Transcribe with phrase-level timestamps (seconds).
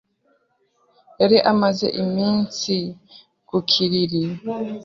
[1.19, 2.75] Yari amaze iminsi
[3.47, 4.23] ku kiriri